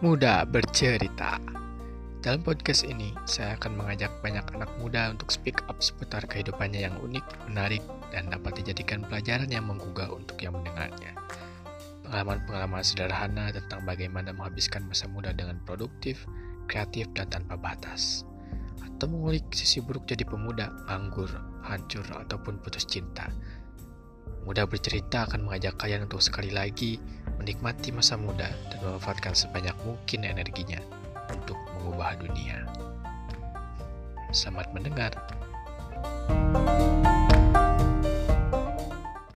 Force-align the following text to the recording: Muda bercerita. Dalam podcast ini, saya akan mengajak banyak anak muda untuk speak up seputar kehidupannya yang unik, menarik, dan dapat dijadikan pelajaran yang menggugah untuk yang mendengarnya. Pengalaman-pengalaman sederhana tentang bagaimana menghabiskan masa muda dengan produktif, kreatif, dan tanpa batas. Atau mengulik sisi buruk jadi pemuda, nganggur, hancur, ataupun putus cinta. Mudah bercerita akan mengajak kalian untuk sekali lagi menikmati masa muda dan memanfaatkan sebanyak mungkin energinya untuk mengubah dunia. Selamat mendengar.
Muda 0.00 0.48
bercerita. 0.48 1.36
Dalam 2.24 2.40
podcast 2.40 2.88
ini, 2.88 3.12
saya 3.28 3.52
akan 3.60 3.84
mengajak 3.84 4.08
banyak 4.24 4.48
anak 4.56 4.72
muda 4.80 5.12
untuk 5.12 5.28
speak 5.28 5.60
up 5.68 5.76
seputar 5.84 6.24
kehidupannya 6.24 6.88
yang 6.88 6.96
unik, 7.04 7.20
menarik, 7.52 7.84
dan 8.08 8.32
dapat 8.32 8.64
dijadikan 8.64 9.04
pelajaran 9.04 9.52
yang 9.52 9.68
menggugah 9.68 10.08
untuk 10.08 10.40
yang 10.40 10.56
mendengarnya. 10.56 11.12
Pengalaman-pengalaman 12.08 12.80
sederhana 12.80 13.52
tentang 13.52 13.84
bagaimana 13.84 14.32
menghabiskan 14.32 14.88
masa 14.88 15.04
muda 15.04 15.36
dengan 15.36 15.60
produktif, 15.68 16.24
kreatif, 16.64 17.04
dan 17.12 17.28
tanpa 17.28 17.60
batas. 17.60 18.24
Atau 18.80 19.12
mengulik 19.12 19.52
sisi 19.52 19.84
buruk 19.84 20.08
jadi 20.08 20.24
pemuda, 20.24 20.72
nganggur, 20.88 21.28
hancur, 21.60 22.08
ataupun 22.08 22.56
putus 22.64 22.88
cinta. 22.88 23.28
Mudah 24.48 24.64
bercerita 24.64 25.28
akan 25.28 25.44
mengajak 25.44 25.76
kalian 25.76 26.08
untuk 26.08 26.24
sekali 26.24 26.48
lagi 26.48 26.96
menikmati 27.40 27.88
masa 27.88 28.20
muda 28.20 28.52
dan 28.68 28.78
memanfaatkan 28.84 29.32
sebanyak 29.32 29.72
mungkin 29.88 30.28
energinya 30.28 30.76
untuk 31.32 31.56
mengubah 31.80 32.20
dunia. 32.20 32.68
Selamat 34.28 34.68
mendengar. 34.76 35.39